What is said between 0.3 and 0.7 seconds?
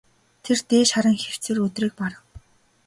Тэр